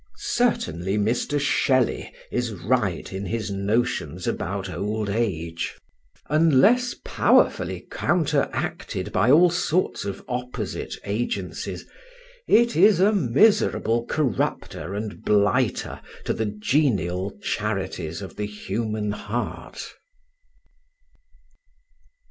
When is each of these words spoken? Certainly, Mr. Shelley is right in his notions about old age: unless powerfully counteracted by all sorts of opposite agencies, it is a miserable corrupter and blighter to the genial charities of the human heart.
Certainly, 0.17 0.97
Mr. 0.97 1.39
Shelley 1.39 2.11
is 2.31 2.53
right 2.53 3.13
in 3.13 3.23
his 3.27 3.51
notions 3.51 4.25
about 4.25 4.67
old 4.67 5.11
age: 5.11 5.77
unless 6.27 6.95
powerfully 7.05 7.81
counteracted 7.91 9.11
by 9.11 9.29
all 9.29 9.51
sorts 9.51 10.03
of 10.03 10.25
opposite 10.27 10.95
agencies, 11.03 11.85
it 12.47 12.75
is 12.75 12.99
a 12.99 13.11
miserable 13.13 14.03
corrupter 14.07 14.95
and 14.95 15.23
blighter 15.23 16.01
to 16.25 16.33
the 16.33 16.47
genial 16.47 17.37
charities 17.39 18.23
of 18.23 18.37
the 18.37 18.47
human 18.47 19.11
heart. 19.11 19.93